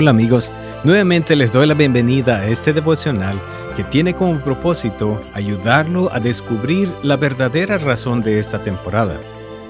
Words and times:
Hola 0.00 0.10
amigos, 0.10 0.52
nuevamente 0.84 1.34
les 1.34 1.52
doy 1.52 1.66
la 1.66 1.74
bienvenida 1.74 2.36
a 2.36 2.46
este 2.46 2.72
devocional 2.72 3.36
que 3.74 3.82
tiene 3.82 4.14
como 4.14 4.38
propósito 4.38 5.20
ayudarlo 5.34 6.08
a 6.12 6.20
descubrir 6.20 6.88
la 7.02 7.16
verdadera 7.16 7.78
razón 7.78 8.20
de 8.20 8.38
esta 8.38 8.62
temporada. 8.62 9.20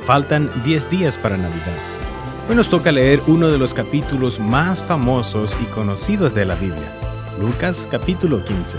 Faltan 0.03 0.51
10 0.67 0.90
días 0.90 1.17
para 1.17 1.38
Navidad. 1.38 1.78
Hoy 2.46 2.56
nos 2.56 2.69
toca 2.69 2.92
leer 2.92 3.22
uno 3.26 3.49
de 3.49 3.56
los 3.56 3.72
capítulos 3.72 4.38
más 4.38 4.83
famosos 4.83 5.56
y 5.62 5.64
conocidos 5.64 6.35
de 6.35 6.45
la 6.45 6.56
Biblia, 6.56 6.92
Lucas 7.40 7.88
capítulo 7.90 8.45
15. 8.45 8.76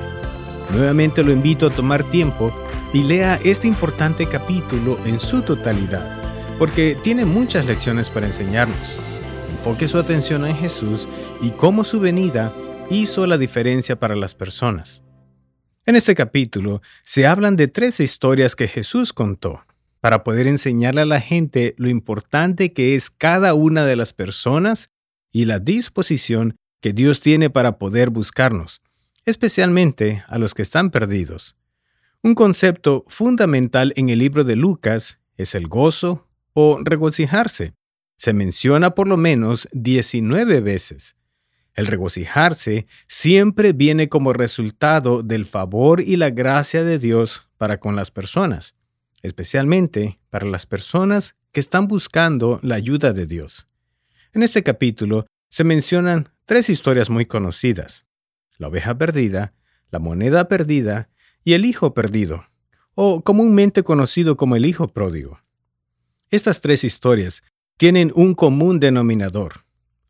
Nuevamente 0.72 1.24
lo 1.24 1.32
invito 1.32 1.66
a 1.66 1.72
tomar 1.72 2.04
tiempo 2.04 2.54
y 2.94 3.02
lea 3.02 3.40
este 3.44 3.66
importante 3.66 4.28
capítulo 4.28 5.00
en 5.04 5.20
su 5.20 5.42
totalidad, 5.42 6.16
porque 6.60 6.96
tiene 7.02 7.26
muchas 7.26 7.66
lecciones 7.66 8.12
para 8.12 8.28
enseñarnos 8.28 9.10
enfoque 9.60 9.90
su 9.90 9.98
atención 9.98 10.46
en 10.46 10.56
Jesús 10.56 11.06
y 11.42 11.52
cómo 11.52 11.84
su 11.84 12.00
venida 12.00 12.54
hizo 12.90 13.28
la 13.28 13.38
diferencia 13.38 14.00
para 14.00 14.16
las 14.16 14.34
personas. 14.34 15.04
En 15.86 15.98
este 15.98 16.16
capítulo 16.16 16.82
se 17.04 17.28
hablan 17.28 17.58
de 17.58 17.68
tres 17.68 18.00
historias 18.00 18.56
que 18.56 18.70
Jesús 18.70 19.12
contó 19.12 19.66
para 20.00 20.24
poder 20.24 20.48
enseñarle 20.48 21.02
a 21.02 21.06
la 21.06 21.20
gente 21.20 21.76
lo 21.78 21.90
importante 21.90 22.72
que 22.72 22.96
es 22.96 23.10
cada 23.10 23.54
una 23.54 23.86
de 23.86 23.98
las 23.98 24.14
personas 24.14 24.92
y 25.30 25.44
la 25.44 25.60
disposición 25.60 26.56
que 26.80 26.94
Dios 26.94 27.20
tiene 27.20 27.50
para 27.50 27.78
poder 27.78 28.12
buscarnos, 28.12 28.82
especialmente 29.26 30.24
a 30.30 30.38
los 30.38 30.54
que 30.54 30.62
están 30.62 30.90
perdidos. 30.90 31.58
Un 32.24 32.34
concepto 32.34 33.04
fundamental 33.10 33.92
en 33.98 34.08
el 34.08 34.20
libro 34.20 34.46
de 34.46 34.56
Lucas 34.56 35.20
es 35.36 35.54
el 35.54 35.68
gozo 35.68 36.30
o 36.54 36.80
regocijarse 36.82 37.74
se 38.20 38.34
menciona 38.34 38.92
por 38.92 39.08
lo 39.08 39.18
menos 39.18 39.68
19 39.72 40.60
veces. 40.60 41.16
El 41.74 41.88
regocijarse 41.88 42.86
siempre 43.08 43.72
viene 43.72 44.10
como 44.10 44.34
resultado 44.34 45.24
del 45.24 45.46
favor 45.46 46.02
y 46.02 46.18
la 46.18 46.30
gracia 46.30 46.84
de 46.84 47.00
Dios 47.00 47.50
para 47.58 47.80
con 47.80 47.96
las 47.96 48.12
personas, 48.12 48.76
especialmente 49.22 50.20
para 50.30 50.46
las 50.46 50.66
personas 50.66 51.36
que 51.54 51.62
están 51.62 51.88
buscando 51.88 52.60
la 52.62 52.76
ayuda 52.76 53.14
de 53.14 53.26
Dios. 53.26 53.68
En 54.34 54.44
este 54.44 54.64
capítulo 54.64 55.26
se 55.50 55.64
mencionan 55.64 56.28
tres 56.44 56.70
historias 56.70 57.10
muy 57.10 57.26
conocidas, 57.26 58.06
la 58.58 58.68
oveja 58.68 58.98
perdida, 58.98 59.54
la 59.92 60.00
moneda 60.00 60.50
perdida 60.50 61.10
y 61.46 61.54
el 61.54 61.66
hijo 61.66 61.94
perdido, 61.94 62.46
o 62.96 63.24
comúnmente 63.24 63.82
conocido 63.82 64.36
como 64.36 64.58
el 64.58 64.66
hijo 64.66 64.90
pródigo. 64.90 65.40
Estas 66.30 66.60
tres 66.60 66.84
historias 66.84 67.44
tienen 67.80 68.12
un 68.14 68.34
común 68.34 68.82
denominador. 68.82 69.64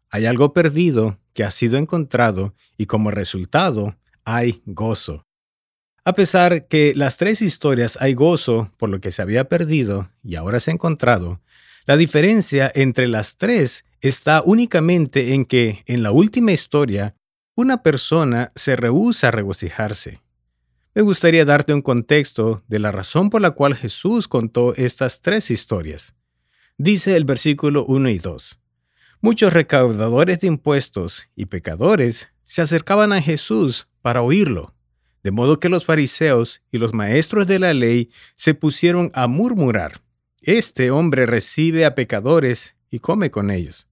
Hay 0.09 0.25
algo 0.25 0.53
perdido 0.53 1.19
que 1.33 1.43
ha 1.43 1.51
sido 1.51 1.77
encontrado 1.77 2.55
y 2.77 2.87
como 2.87 3.11
resultado 3.11 3.95
hay 4.25 4.63
gozo. 4.65 5.27
A 6.03 6.13
pesar 6.13 6.67
que 6.67 6.93
las 6.95 7.17
tres 7.17 7.43
historias 7.43 7.95
hay 8.01 8.15
gozo 8.15 8.71
por 8.79 8.89
lo 8.89 8.99
que 8.99 9.11
se 9.11 9.21
había 9.21 9.47
perdido 9.47 10.09
y 10.23 10.33
ahora 10.33 10.59
se 10.59 10.71
ha 10.71 10.73
encontrado, 10.73 11.41
la 11.85 11.95
diferencia 11.95 12.71
entre 12.73 13.07
las 13.07 13.37
tres 13.37 13.85
está 14.01 14.41
únicamente 14.43 15.35
en 15.35 15.45
que 15.45 15.83
en 15.85 16.01
la 16.01 16.11
última 16.11 16.51
historia 16.51 17.15
una 17.55 17.83
persona 17.83 18.51
se 18.55 18.77
rehúsa 18.77 19.27
a 19.27 19.31
regocijarse. 19.31 20.23
Me 20.95 21.03
gustaría 21.03 21.45
darte 21.45 21.75
un 21.75 21.83
contexto 21.83 22.63
de 22.67 22.79
la 22.79 22.91
razón 22.91 23.29
por 23.29 23.41
la 23.41 23.51
cual 23.51 23.75
Jesús 23.75 24.27
contó 24.27 24.73
estas 24.73 25.21
tres 25.21 25.51
historias. 25.51 26.15
Dice 26.81 27.17
el 27.17 27.25
versículo 27.25 27.83
1 27.83 28.07
y 28.07 28.19
2. 28.19 28.57
Muchos 29.19 29.51
recaudadores 29.51 30.39
de 30.39 30.47
impuestos 30.47 31.27
y 31.35 31.47
pecadores 31.47 32.29
se 32.45 32.61
acercaban 32.61 33.11
a 33.11 33.21
Jesús 33.21 33.89
para 34.01 34.21
oírlo, 34.21 34.73
de 35.21 35.31
modo 35.31 35.59
que 35.59 35.67
los 35.67 35.83
fariseos 35.83 36.61
y 36.71 36.77
los 36.77 36.93
maestros 36.93 37.47
de 37.47 37.59
la 37.59 37.73
ley 37.73 38.09
se 38.37 38.53
pusieron 38.53 39.11
a 39.13 39.27
murmurar. 39.27 39.99
Este 40.39 40.89
hombre 40.89 41.25
recibe 41.25 41.83
a 41.83 41.95
pecadores 41.95 42.75
y 42.89 42.99
come 42.99 43.29
con 43.29 43.51
ellos. 43.51 43.89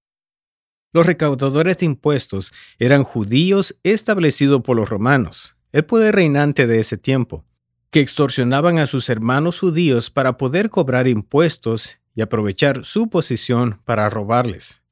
Los 0.90 1.04
recaudadores 1.04 1.76
de 1.76 1.84
impuestos 1.84 2.54
eran 2.78 3.04
judíos 3.04 3.76
establecidos 3.82 4.62
por 4.62 4.78
los 4.78 4.88
romanos, 4.88 5.56
el 5.72 5.84
poder 5.84 6.14
reinante 6.14 6.66
de 6.66 6.80
ese 6.80 6.96
tiempo, 6.96 7.44
que 7.90 8.00
extorsionaban 8.00 8.78
a 8.78 8.86
sus 8.86 9.10
hermanos 9.10 9.60
judíos 9.60 10.08
para 10.08 10.38
poder 10.38 10.70
cobrar 10.70 11.06
impuestos 11.06 11.98
y 12.18 12.20
aprovechar 12.20 12.84
su 12.84 13.08
posición 13.08 13.80
para 13.84 14.10
robarles. 14.10 14.82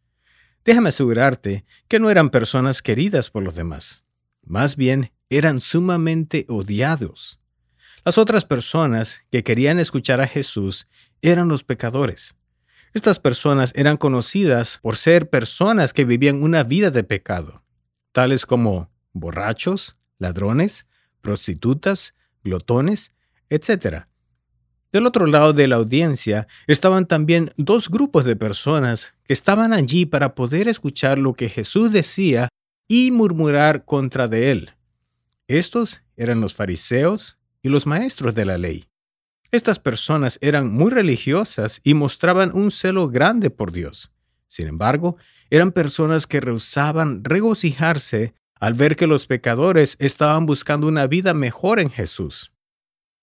Déjame 0.64 0.90
asegurarte 0.90 1.64
que 1.88 1.98
no 1.98 2.08
eran 2.08 2.30
personas 2.30 2.82
queridas 2.82 3.30
por 3.30 3.42
los 3.42 3.56
demás. 3.56 4.04
Más 4.44 4.76
bien, 4.76 5.10
eran 5.28 5.58
sumamente 5.58 6.46
odiados. 6.48 7.40
Las 8.04 8.16
otras 8.16 8.44
personas 8.44 9.22
que 9.32 9.42
querían 9.42 9.80
escuchar 9.80 10.20
a 10.20 10.28
Jesús 10.28 10.86
eran 11.20 11.48
los 11.48 11.64
pecadores. 11.64 12.36
Estas 12.94 13.18
personas 13.18 13.72
eran 13.74 13.96
conocidas 13.96 14.78
por 14.80 14.96
ser 14.96 15.28
personas 15.28 15.92
que 15.92 16.04
vivían 16.04 16.44
una 16.44 16.62
vida 16.62 16.92
de 16.92 17.02
pecado, 17.02 17.64
tales 18.12 18.46
como 18.46 18.88
borrachos, 19.12 19.96
ladrones, 20.18 20.86
prostitutas, 21.22 22.14
glotones, 22.44 23.10
etc. 23.50 24.06
Del 24.96 25.06
otro 25.06 25.26
lado 25.26 25.52
de 25.52 25.68
la 25.68 25.76
audiencia 25.76 26.48
estaban 26.66 27.04
también 27.04 27.52
dos 27.58 27.90
grupos 27.90 28.24
de 28.24 28.34
personas 28.34 29.12
que 29.24 29.34
estaban 29.34 29.74
allí 29.74 30.06
para 30.06 30.34
poder 30.34 30.68
escuchar 30.68 31.18
lo 31.18 31.34
que 31.34 31.50
Jesús 31.50 31.92
decía 31.92 32.48
y 32.88 33.10
murmurar 33.10 33.84
contra 33.84 34.26
de 34.26 34.50
él. 34.50 34.70
Estos 35.48 36.00
eran 36.16 36.40
los 36.40 36.54
fariseos 36.54 37.36
y 37.62 37.68
los 37.68 37.86
maestros 37.86 38.34
de 38.34 38.46
la 38.46 38.56
ley. 38.56 38.86
Estas 39.50 39.78
personas 39.78 40.38
eran 40.40 40.72
muy 40.72 40.90
religiosas 40.90 41.82
y 41.84 41.92
mostraban 41.92 42.50
un 42.54 42.70
celo 42.70 43.10
grande 43.10 43.50
por 43.50 43.72
Dios. 43.72 44.10
Sin 44.48 44.66
embargo, 44.66 45.18
eran 45.50 45.72
personas 45.72 46.26
que 46.26 46.40
rehusaban 46.40 47.22
regocijarse 47.22 48.32
al 48.58 48.72
ver 48.72 48.96
que 48.96 49.06
los 49.06 49.26
pecadores 49.26 49.96
estaban 49.98 50.46
buscando 50.46 50.86
una 50.86 51.06
vida 51.06 51.34
mejor 51.34 51.80
en 51.80 51.90
Jesús. 51.90 52.55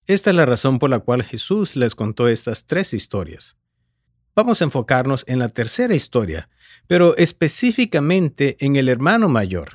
Esta 0.06 0.32
es 0.32 0.36
la 0.36 0.46
razón 0.46 0.80
por 0.80 0.90
la 0.90 1.00
cual 1.00 1.24
Jesús 1.24 1.78
les 1.78 1.96
contó 1.96 2.28
estas 2.28 2.66
tres 2.66 2.94
historias. 2.94 3.56
Vamos 4.36 4.62
a 4.62 4.66
enfocarnos 4.66 5.24
en 5.28 5.40
la 5.40 5.48
tercera 5.48 5.96
historia, 5.96 6.50
pero 6.88 7.16
específicamente 7.16 8.58
en 8.60 8.76
el 8.76 8.90
hermano 8.90 9.30
mayor, 9.30 9.70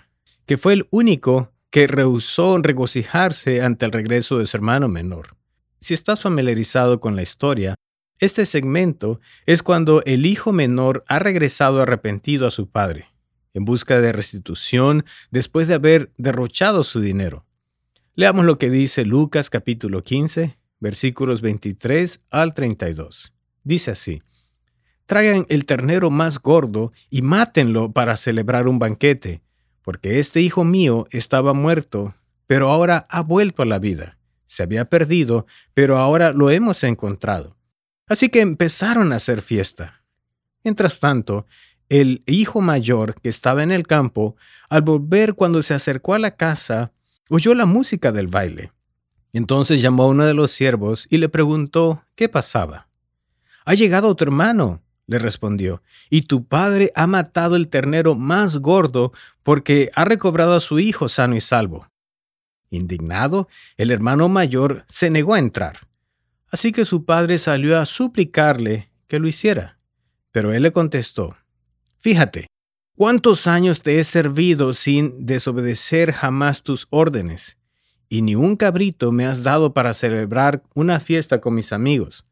que 0.45 0.59
fue 0.59 0.75
el 0.75 0.87
único 0.91 1.55
que 1.71 1.87
rehusó 1.87 2.59
regocijarse 2.59 3.63
ante 3.63 3.87
el 3.87 3.93
regreso 3.93 4.39
de 4.39 4.47
su 4.47 4.57
hermano 4.59 4.89
menor. 4.89 5.37
Si 5.81 5.95
estás 5.95 6.21
familiarizado 6.21 7.01
con 7.01 7.17
la 7.17 7.23
historia, 7.23 7.75
este 8.19 8.45
segmento 8.45 9.21
es 9.47 9.63
cuando 9.63 10.03
el 10.05 10.27
hijo 10.27 10.53
menor 10.53 11.05
ha 11.09 11.21
regresado 11.21 11.81
arrepentido 11.81 12.47
a 12.47 12.51
su 12.51 12.69
padre, 12.69 13.07
en 13.55 13.65
busca 13.65 14.01
de 14.01 14.13
restitución 14.13 15.07
después 15.31 15.69
de 15.69 15.75
haber 15.75 16.13
derrochado 16.19 16.85
su 16.85 17.01
dinero. 17.01 17.48
Leamos 18.19 18.45
lo 18.47 18.59
que 18.59 18.69
dice 18.69 19.05
Lucas 19.05 19.49
capítulo 19.49 20.03
15, 20.03 20.59
versículos 20.81 21.41
23 21.41 22.21
al 22.31 22.53
32. 22.53 23.33
Dice 23.63 23.93
así, 23.93 24.25
Traigan 25.07 25.47
el 25.49 25.65
ternero 25.67 26.11
más 26.11 26.41
gordo 26.41 26.91
y 27.11 27.23
mátenlo 27.23 27.93
para 27.93 28.17
celebrar 28.17 28.67
un 28.67 28.81
banquete, 28.81 29.41
porque 29.83 30.19
este 30.19 30.41
hijo 30.41 30.65
mío 30.65 31.07
estaba 31.13 31.53
muerto, 31.53 32.17
pero 32.49 32.71
ahora 32.71 33.07
ha 33.09 33.21
vuelto 33.21 33.63
a 33.63 33.67
la 33.67 33.79
vida. 33.79 34.19
Se 34.47 34.65
había 34.65 34.87
perdido, 34.87 35.47
pero 35.73 35.97
ahora 35.97 36.33
lo 36.33 36.51
hemos 36.51 36.83
encontrado. 36.83 37.57
Así 38.09 38.31
que 38.31 38.41
empezaron 38.41 39.13
a 39.13 39.17
hacer 39.17 39.43
fiesta. 39.43 40.03
Mientras 40.65 40.99
tanto, 40.99 41.47
el 41.89 42.25
hijo 42.27 42.63
mayor 42.63 43.15
que 43.21 43.29
estaba 43.29 43.63
en 43.63 43.71
el 43.71 43.87
campo, 43.87 44.35
al 44.71 44.83
volver 44.83 45.35
cuando 45.35 45.63
se 45.63 45.75
acercó 45.75 46.15
a 46.15 46.19
la 46.19 46.35
casa, 46.35 46.93
oyó 47.29 47.55
la 47.55 47.67
música 47.67 48.13
del 48.13 48.29
baile. 48.29 48.73
Entonces 49.33 49.83
llamó 49.83 50.05
a 50.05 50.09
uno 50.09 50.25
de 50.25 50.35
los 50.35 50.51
siervos 50.51 51.07
y 51.11 51.19
le 51.19 51.29
preguntó 51.29 52.05
qué 52.15 52.29
pasaba. 52.29 52.89
Ha 53.65 53.75
llegado 53.75 54.15
tu 54.15 54.25
hermano, 54.25 54.83
le 55.07 55.19
respondió, 55.19 55.83
y 56.11 56.23
tu 56.23 56.47
padre 56.47 56.93
ha 56.95 57.07
matado 57.07 57.57
el 57.57 57.69
ternero 57.69 58.15
más 58.15 58.59
gordo 58.59 59.13
porque 59.43 59.91
ha 59.95 60.05
recobrado 60.05 60.55
a 60.55 60.61
su 60.61 60.79
hijo 60.79 61.09
sano 61.09 61.37
y 61.37 61.41
salvo. 61.41 61.89
Indignado, 62.71 63.49
el 63.77 63.91
hermano 63.91 64.29
mayor 64.29 64.85
se 64.89 65.11
negó 65.11 65.35
a 65.35 65.39
entrar. 65.39 65.89
Así 66.51 66.73
que 66.73 66.85
su 66.85 67.05
padre 67.05 67.39
salió 67.39 67.79
a 67.79 67.87
suplicarle 67.87 68.91
que 69.07 69.19
lo 69.19 69.29
hiciera. 69.29 69.79
Pero 70.33 70.53
él 70.53 70.63
le 70.63 70.73
contestó, 70.73 71.37
Fíjate, 71.99 72.47
¿Cuántos 72.99 73.47
años 73.47 73.83
te 73.83 74.01
he 74.01 74.03
servido 74.03 74.73
sin 74.73 75.25
desobedecer 75.25 76.11
jamás 76.11 76.65
tus 76.65 76.89
órdenes? 76.91 77.57
Y 78.09 78.23
ni 78.23 78.35
un 78.35 78.57
cabrito 78.57 79.13
me 79.13 79.25
has 79.25 79.45
dado 79.45 79.73
para 79.73 79.95
celebrar 79.95 80.65
una 80.75 80.99
fiesta 80.99 81.41
con 81.41 81.55
mis 81.55 81.73
amigos. 81.73 82.27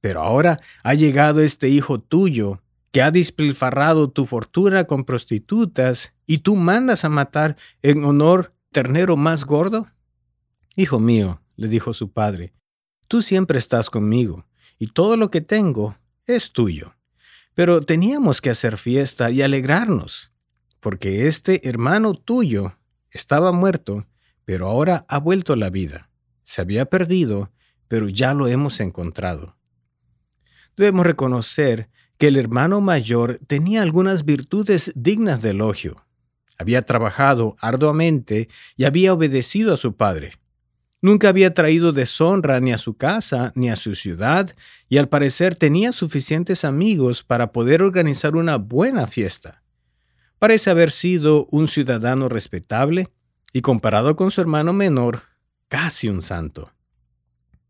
Pero 0.00 0.22
ahora 0.22 0.58
ha 0.82 0.94
llegado 0.94 1.42
este 1.42 1.68
hijo 1.68 2.00
tuyo, 2.00 2.62
que 2.92 3.02
ha 3.02 3.10
despilfarrado 3.10 4.08
tu 4.08 4.24
fortuna 4.24 4.84
con 4.84 5.04
prostitutas 5.04 6.14
y 6.24 6.38
tú 6.38 6.56
mandas 6.56 7.04
a 7.04 7.10
matar 7.10 7.58
en 7.82 8.02
honor 8.02 8.54
ternero 8.72 9.18
más 9.18 9.44
gordo? 9.44 9.86
Hijo 10.76 10.98
mío, 10.98 11.42
le 11.56 11.68
dijo 11.68 11.92
su 11.92 12.10
padre, 12.10 12.54
tú 13.06 13.20
siempre 13.20 13.58
estás 13.58 13.90
conmigo 13.90 14.46
y 14.78 14.86
todo 14.86 15.18
lo 15.18 15.30
que 15.30 15.42
tengo 15.42 15.94
es 16.24 16.52
tuyo. 16.52 16.96
Pero 17.56 17.80
teníamos 17.80 18.42
que 18.42 18.50
hacer 18.50 18.76
fiesta 18.76 19.30
y 19.30 19.40
alegrarnos, 19.40 20.30
porque 20.78 21.26
este 21.26 21.66
hermano 21.66 22.12
tuyo 22.12 22.76
estaba 23.10 23.50
muerto, 23.50 24.06
pero 24.44 24.68
ahora 24.68 25.06
ha 25.08 25.18
vuelto 25.18 25.54
a 25.54 25.56
la 25.56 25.70
vida. 25.70 26.10
Se 26.44 26.60
había 26.60 26.84
perdido, 26.84 27.50
pero 27.88 28.10
ya 28.10 28.34
lo 28.34 28.46
hemos 28.46 28.78
encontrado. 28.80 29.56
Debemos 30.76 31.06
reconocer 31.06 31.88
que 32.18 32.28
el 32.28 32.36
hermano 32.36 32.82
mayor 32.82 33.40
tenía 33.46 33.80
algunas 33.80 34.26
virtudes 34.26 34.92
dignas 34.94 35.40
de 35.40 35.50
elogio. 35.50 36.04
Había 36.58 36.82
trabajado 36.82 37.56
arduamente 37.58 38.48
y 38.76 38.84
había 38.84 39.14
obedecido 39.14 39.72
a 39.72 39.78
su 39.78 39.96
padre. 39.96 40.32
Nunca 41.06 41.28
había 41.28 41.54
traído 41.54 41.92
deshonra 41.92 42.58
ni 42.58 42.72
a 42.72 42.78
su 42.78 42.96
casa 42.96 43.52
ni 43.54 43.70
a 43.70 43.76
su 43.76 43.94
ciudad, 43.94 44.50
y 44.88 44.98
al 44.98 45.08
parecer 45.08 45.54
tenía 45.54 45.92
suficientes 45.92 46.64
amigos 46.64 47.22
para 47.22 47.52
poder 47.52 47.80
organizar 47.80 48.34
una 48.34 48.56
buena 48.56 49.06
fiesta. 49.06 49.62
Parece 50.40 50.70
haber 50.70 50.90
sido 50.90 51.46
un 51.52 51.68
ciudadano 51.68 52.28
respetable 52.28 53.06
y 53.52 53.60
comparado 53.60 54.16
con 54.16 54.32
su 54.32 54.40
hermano 54.40 54.72
menor, 54.72 55.22
casi 55.68 56.08
un 56.08 56.22
santo. 56.22 56.72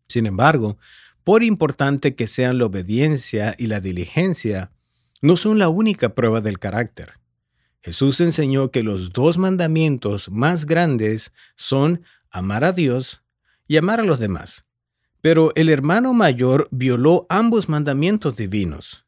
Sin 0.08 0.24
embargo, 0.24 0.78
por 1.22 1.42
importante 1.42 2.14
que 2.14 2.26
sean 2.26 2.56
la 2.56 2.64
obediencia 2.64 3.54
y 3.58 3.66
la 3.66 3.80
diligencia, 3.80 4.72
no 5.20 5.36
son 5.36 5.58
la 5.58 5.68
única 5.68 6.14
prueba 6.14 6.40
del 6.40 6.58
carácter. 6.58 7.12
Jesús 7.82 8.18
enseñó 8.22 8.70
que 8.70 8.82
los 8.82 9.12
dos 9.12 9.36
mandamientos 9.36 10.30
más 10.30 10.64
grandes 10.64 11.32
son 11.54 12.02
amar 12.30 12.64
a 12.64 12.72
Dios 12.72 13.20
y 13.68 13.76
amar 13.76 14.00
a 14.00 14.04
los 14.04 14.18
demás. 14.18 14.64
Pero 15.20 15.52
el 15.56 15.68
hermano 15.68 16.12
mayor 16.12 16.68
violó 16.70 17.26
ambos 17.28 17.68
mandamientos 17.68 18.36
divinos. 18.36 19.06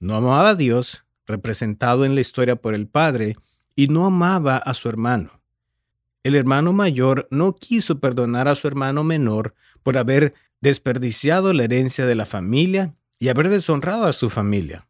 No 0.00 0.16
amaba 0.16 0.50
a 0.50 0.54
Dios, 0.54 1.04
representado 1.26 2.04
en 2.04 2.14
la 2.14 2.20
historia 2.20 2.56
por 2.56 2.74
el 2.74 2.88
Padre, 2.88 3.36
y 3.74 3.88
no 3.88 4.06
amaba 4.06 4.56
a 4.56 4.74
su 4.74 4.88
hermano. 4.88 5.42
El 6.22 6.34
hermano 6.34 6.72
mayor 6.72 7.28
no 7.30 7.54
quiso 7.54 8.00
perdonar 8.00 8.48
a 8.48 8.54
su 8.54 8.66
hermano 8.66 9.04
menor 9.04 9.54
por 9.82 9.98
haber 9.98 10.34
desperdiciado 10.60 11.52
la 11.52 11.64
herencia 11.64 12.06
de 12.06 12.14
la 12.14 12.26
familia 12.26 12.94
y 13.18 13.28
haber 13.28 13.48
deshonrado 13.48 14.06
a 14.06 14.12
su 14.12 14.30
familia. 14.30 14.88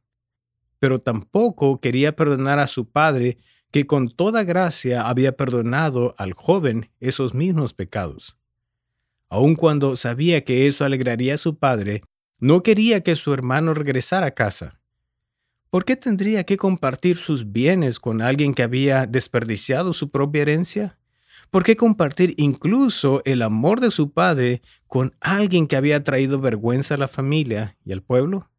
Pero 0.79 1.01
tampoco 1.01 1.81
quería 1.81 2.15
perdonar 2.17 2.59
a 2.59 2.67
su 2.67 2.89
padre 2.89 3.37
que 3.71 3.87
con 3.87 4.09
toda 4.09 4.45
gracia 4.45 5.09
había 5.09 5.37
perdonado 5.37 6.15
al 6.19 6.33
joven 6.33 6.91
esos 7.01 7.35
mismos 7.35 7.75
pecados 7.75 8.38
aun 9.29 9.55
cuando 9.55 9.97
sabía 9.97 10.45
que 10.45 10.67
eso 10.67 10.85
alegraría 10.85 11.35
a 11.35 11.39
su 11.39 11.59
padre, 11.59 12.03
no 12.39 12.63
quería 12.63 13.03
que 13.03 13.17
su 13.17 13.33
hermano 13.35 13.75
regresara 13.75 14.29
a 14.29 14.31
casa. 14.33 14.81
¿Por 15.71 15.85
qué 15.85 15.97
tendría 15.97 16.45
que 16.45 16.57
compartir 16.57 17.19
sus 17.19 17.53
bienes 17.53 17.99
con 17.99 18.23
alguien 18.23 18.55
que 18.55 18.63
había 18.63 19.07
desperdiciado 19.07 19.93
su 19.93 20.11
propia 20.11 20.43
herencia? 20.43 20.99
¿Por 21.51 21.63
qué 21.63 21.77
compartir 21.77 22.35
incluso 22.39 23.23
el 23.25 23.43
amor 23.43 23.81
de 23.81 23.91
su 23.91 24.13
padre 24.13 24.63
con 24.87 25.15
alguien 25.21 25.67
que 25.67 25.77
había 25.77 26.03
traído 26.03 26.41
vergüenza 26.41 26.95
a 26.95 26.99
la 26.99 27.09
familia 27.09 27.77
y 27.85 27.93
al 27.93 28.03
pueblo? 28.03 28.51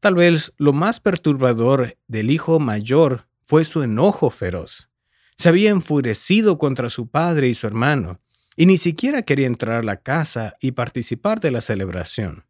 Tal 0.00 0.14
vez 0.14 0.52
lo 0.56 0.72
más 0.72 1.00
perturbador 1.00 1.96
del 2.06 2.30
hijo 2.30 2.60
mayor 2.60 3.28
fue 3.46 3.64
su 3.64 3.82
enojo 3.82 4.30
feroz. 4.30 4.90
Se 5.36 5.48
había 5.48 5.70
enfurecido 5.70 6.58
contra 6.58 6.88
su 6.88 7.08
padre 7.08 7.48
y 7.48 7.54
su 7.54 7.66
hermano, 7.66 8.20
y 8.56 8.66
ni 8.66 8.78
siquiera 8.78 9.22
quería 9.22 9.46
entrar 9.46 9.80
a 9.80 9.84
la 9.84 9.96
casa 9.96 10.56
y 10.60 10.72
participar 10.72 11.40
de 11.40 11.50
la 11.50 11.60
celebración. 11.60 12.46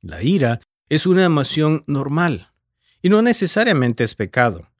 La 0.00 0.22
ira 0.22 0.60
es 0.88 1.06
una 1.06 1.24
emoción 1.24 1.84
normal 1.86 2.52
y 3.02 3.10
no 3.10 3.20
necesariamente 3.20 4.02
es 4.02 4.14
pecado. 4.14 4.70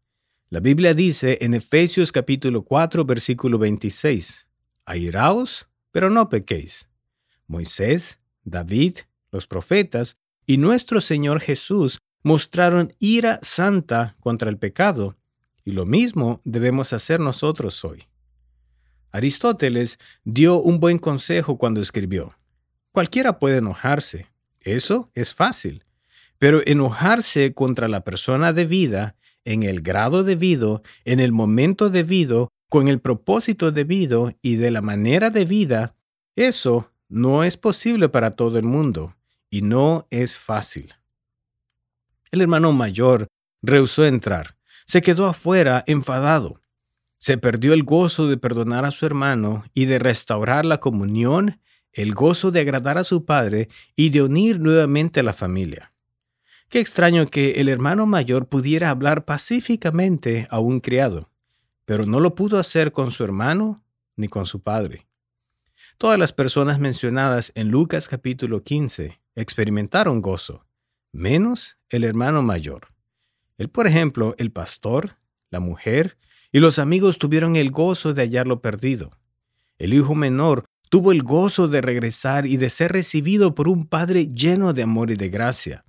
La 0.49 0.61
Biblia 0.61 0.95
dice 0.95 1.39
en 1.43 1.55
Efesios 1.55 2.11
capítulo 2.11 2.65
4 2.65 3.05
versículo 3.05 3.59
26, 3.59 4.49
Airaos, 4.87 5.69
pero 5.93 6.11
no 6.11 6.29
pequéis. 6.29 6.89
Moisés, 7.47 8.19
David, 8.45 8.99
los 9.31 9.47
profetas 9.47 10.17
y 10.47 10.57
nuestro 10.57 11.01
Señor 11.01 11.41
Jesús 11.41 11.99
mostraron 12.23 12.93
ira 12.99 13.39
santa 13.43 14.17
contra 14.21 14.49
el 14.49 14.59
pecado, 14.59 15.17
y 15.65 15.73
lo 15.73 15.87
mismo 15.87 16.41
debemos 16.45 16.93
hacer 16.93 17.21
nosotros 17.21 17.85
hoy. 17.85 18.07
Aristóteles 19.15 20.01
dio 20.25 20.61
un 20.61 20.81
buen 20.81 20.99
consejo 20.99 21.57
cuando 21.57 21.81
escribió, 21.81 22.37
cualquiera 22.91 23.39
puede 23.39 23.59
enojarse, 23.59 24.27
eso 24.61 25.09
es 25.15 25.33
fácil, 25.33 25.85
pero 26.41 26.63
enojarse 26.67 27.55
contra 27.55 27.87
la 27.87 28.03
persona 28.03 28.53
debida, 28.53 29.15
en 29.45 29.63
el 29.63 29.83
grado 29.83 30.25
debido, 30.25 30.83
en 31.05 31.21
el 31.21 31.31
momento 31.31 31.91
debido, 31.91 32.49
con 32.69 32.89
el 32.89 32.99
propósito 32.99 33.71
debido 33.71 34.33
y 34.43 34.57
de 34.57 34.73
la 34.73 34.83
manera 34.83 35.31
debida, 35.31 35.95
eso 36.35 36.91
no 37.09 37.45
es 37.45 37.57
posible 37.57 38.09
para 38.09 38.33
todo 38.33 38.59
el 38.59 38.65
mundo 38.65 39.15
y 39.49 39.63
no 39.63 40.09
es 40.11 40.41
fácil. 40.41 40.93
El 42.33 42.41
hermano 42.41 42.73
mayor 42.73 43.29
rehusó 43.63 44.07
entrar, 44.07 44.57
se 44.87 45.03
quedó 45.03 45.27
afuera 45.27 45.85
enfadado. 45.87 46.61
Se 47.25 47.39
perdió 47.39 47.73
el 47.73 47.85
gozo 47.85 48.29
de 48.29 48.37
perdonar 48.37 48.85
a 48.85 48.91
su 48.91 49.07
hermano 49.07 49.65
y 49.73 49.87
de 49.87 49.99
restaurar 49.99 50.67
la 50.67 50.79
comunión, 50.79 51.59
el 51.95 52.13
gozo 52.13 52.51
de 52.51 52.61
agradar 52.61 52.99
a 52.99 53.05
su 53.05 53.25
padre 53.25 53.71
y 53.97 54.11
de 54.11 54.21
unir 54.21 54.61
nuevamente 54.61 55.21
a 55.21 55.23
la 55.23 55.33
familia. 55.33 55.95
Qué 56.69 56.81
extraño 56.81 57.25
que 57.25 57.53
el 57.53 57.71
hermano 57.71 58.05
mayor 58.05 58.51
pudiera 58.51 58.91
hablar 58.91 59.25
pacíficamente 59.25 60.47
a 60.51 60.61
un 60.61 60.81
criado, 60.81 61.31
pero 61.87 62.05
no 62.05 62.21
lo 62.21 62.35
pudo 62.35 62.59
hacer 62.59 62.93
con 62.93 63.11
su 63.11 63.25
hermano 63.25 63.83
ni 64.17 64.29
con 64.29 64.45
su 64.45 64.61
padre. 64.61 65.07
Todas 65.97 66.19
las 66.19 66.35
personas 66.35 66.79
mencionadas 66.79 67.53
en 67.55 67.71
Lucas 67.71 68.07
capítulo 68.07 68.63
15 68.63 69.19
experimentaron 69.35 70.21
gozo, 70.21 70.67
menos 71.11 71.79
el 71.89 72.05
hermano 72.05 72.43
mayor. 72.43 72.89
Él, 73.57 73.71
por 73.71 73.87
ejemplo, 73.87 74.35
el 74.37 74.53
pastor, 74.53 75.17
la 75.49 75.61
mujer 75.61 76.19
y 76.55 76.61
los 76.61 76.79
amigos 76.79 77.19
tuvieron 77.19 77.57
el 77.57 77.73
gozo 77.73 78.15
de 78.15 78.23
hallarlo 78.23 78.63
perdido. 78.63 79.11
El 79.77 79.93
hijo 79.93 80.15
menor 80.15 80.67
tuvo 80.89 81.11
el 81.11 81.25
gozo 81.25 81.67
de 81.67 81.81
regresar 81.81 82.47
y 82.47 82.59
de 82.59 82.71
ser 82.71 82.93
recibido 82.93 83.57
por 83.57 83.67
un 83.67 83.87
padre 83.87 84.29
lleno 84.29 84.73
de 84.73 84.85
amor 84.85 85.11
y 85.11 85.17
de 85.17 85.31
gracia. 85.31 85.85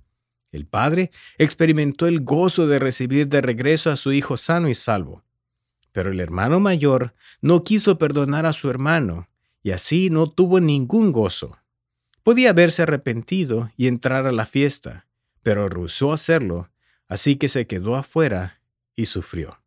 El 0.50 0.66
padre 0.66 1.12
experimentó 1.38 2.08
el 2.08 2.24
gozo 2.24 2.66
de 2.66 2.80
recibir 2.80 3.28
de 3.28 3.42
regreso 3.42 3.92
a 3.92 3.96
su 3.96 4.12
hijo 4.12 4.36
sano 4.36 4.68
y 4.68 4.74
salvo. 4.74 5.22
Pero 5.92 6.10
el 6.10 6.18
hermano 6.18 6.58
mayor 6.58 7.14
no 7.40 7.62
quiso 7.62 7.96
perdonar 7.96 8.44
a 8.44 8.52
su 8.52 8.68
hermano 8.68 9.28
y 9.62 9.70
así 9.70 10.10
no 10.10 10.26
tuvo 10.26 10.58
ningún 10.58 11.12
gozo. 11.12 11.56
Podía 12.24 12.50
haberse 12.50 12.82
arrepentido 12.82 13.70
y 13.76 13.86
entrar 13.86 14.26
a 14.26 14.32
la 14.32 14.46
fiesta, 14.46 15.06
pero 15.44 15.68
rehusó 15.68 16.12
hacerlo, 16.12 16.72
así 17.06 17.36
que 17.36 17.46
se 17.46 17.68
quedó 17.68 17.94
afuera 17.94 18.60
y 18.96 19.06
sufrió. 19.06 19.60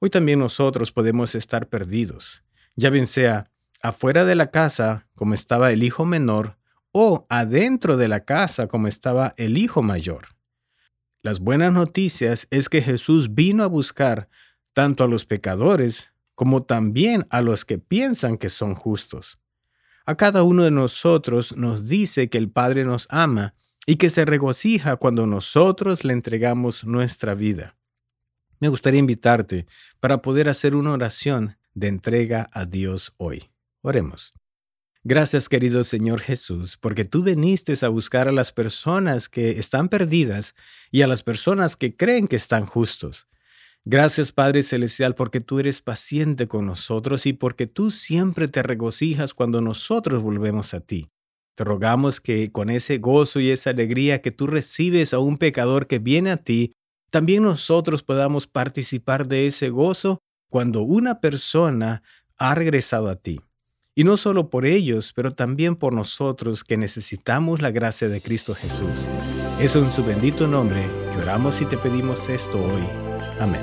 Hoy 0.00 0.10
también 0.10 0.38
nosotros 0.38 0.92
podemos 0.92 1.34
estar 1.34 1.68
perdidos, 1.68 2.44
ya 2.76 2.88
bien 2.88 3.08
sea 3.08 3.50
afuera 3.82 4.24
de 4.24 4.36
la 4.36 4.52
casa 4.52 5.08
como 5.16 5.34
estaba 5.34 5.72
el 5.72 5.82
hijo 5.82 6.04
menor 6.04 6.56
o 6.92 7.26
adentro 7.28 7.96
de 7.96 8.06
la 8.06 8.24
casa 8.24 8.68
como 8.68 8.86
estaba 8.86 9.34
el 9.36 9.58
hijo 9.58 9.82
mayor. 9.82 10.28
Las 11.22 11.40
buenas 11.40 11.72
noticias 11.72 12.46
es 12.50 12.68
que 12.68 12.80
Jesús 12.80 13.34
vino 13.34 13.64
a 13.64 13.66
buscar 13.66 14.28
tanto 14.72 15.02
a 15.02 15.08
los 15.08 15.26
pecadores 15.26 16.12
como 16.36 16.62
también 16.62 17.26
a 17.30 17.42
los 17.42 17.64
que 17.64 17.78
piensan 17.78 18.38
que 18.38 18.50
son 18.50 18.76
justos. 18.76 19.40
A 20.06 20.14
cada 20.14 20.44
uno 20.44 20.62
de 20.62 20.70
nosotros 20.70 21.56
nos 21.56 21.88
dice 21.88 22.30
que 22.30 22.38
el 22.38 22.52
Padre 22.52 22.84
nos 22.84 23.08
ama 23.10 23.54
y 23.84 23.96
que 23.96 24.10
se 24.10 24.24
regocija 24.24 24.94
cuando 24.94 25.26
nosotros 25.26 26.04
le 26.04 26.12
entregamos 26.12 26.84
nuestra 26.84 27.34
vida 27.34 27.77
me 28.60 28.68
gustaría 28.68 29.00
invitarte 29.00 29.66
para 30.00 30.22
poder 30.22 30.48
hacer 30.48 30.74
una 30.74 30.92
oración 30.92 31.56
de 31.74 31.88
entrega 31.88 32.48
a 32.52 32.64
Dios 32.64 33.14
hoy. 33.16 33.50
Oremos. 33.82 34.34
Gracias 35.04 35.48
querido 35.48 35.84
Señor 35.84 36.20
Jesús, 36.20 36.76
porque 36.76 37.04
tú 37.04 37.22
viniste 37.22 37.74
a 37.82 37.88
buscar 37.88 38.28
a 38.28 38.32
las 38.32 38.52
personas 38.52 39.28
que 39.28 39.52
están 39.52 39.88
perdidas 39.88 40.54
y 40.90 41.02
a 41.02 41.06
las 41.06 41.22
personas 41.22 41.76
que 41.76 41.96
creen 41.96 42.26
que 42.26 42.36
están 42.36 42.66
justos. 42.66 43.26
Gracias 43.84 44.32
Padre 44.32 44.62
Celestial 44.62 45.14
porque 45.14 45.40
tú 45.40 45.60
eres 45.60 45.80
paciente 45.80 46.46
con 46.46 46.66
nosotros 46.66 47.24
y 47.26 47.32
porque 47.32 47.66
tú 47.66 47.90
siempre 47.90 48.48
te 48.48 48.62
regocijas 48.62 49.32
cuando 49.32 49.62
nosotros 49.62 50.22
volvemos 50.22 50.74
a 50.74 50.80
ti. 50.80 51.08
Te 51.54 51.64
rogamos 51.64 52.20
que 52.20 52.52
con 52.52 52.68
ese 52.68 52.98
gozo 52.98 53.40
y 53.40 53.50
esa 53.50 53.70
alegría 53.70 54.20
que 54.20 54.30
tú 54.30 54.46
recibes 54.46 55.14
a 55.14 55.20
un 55.20 55.38
pecador 55.38 55.86
que 55.86 55.98
viene 55.98 56.30
a 56.30 56.36
ti, 56.36 56.72
también 57.10 57.42
nosotros 57.42 58.02
podamos 58.02 58.46
participar 58.46 59.26
de 59.26 59.46
ese 59.46 59.70
gozo 59.70 60.20
cuando 60.48 60.82
una 60.82 61.20
persona 61.20 62.02
ha 62.36 62.54
regresado 62.54 63.08
a 63.08 63.16
ti. 63.16 63.40
Y 63.94 64.04
no 64.04 64.16
solo 64.16 64.48
por 64.48 64.64
ellos, 64.64 65.12
pero 65.12 65.32
también 65.32 65.74
por 65.74 65.92
nosotros 65.92 66.62
que 66.62 66.76
necesitamos 66.76 67.60
la 67.60 67.72
gracia 67.72 68.08
de 68.08 68.20
Cristo 68.20 68.54
Jesús. 68.54 69.06
Es 69.58 69.74
en 69.74 69.90
su 69.90 70.04
bendito 70.04 70.46
nombre 70.46 70.86
que 71.12 71.18
oramos 71.18 71.60
y 71.60 71.64
te 71.64 71.76
pedimos 71.76 72.28
esto 72.28 72.62
hoy. 72.62 72.84
Amén. 73.40 73.62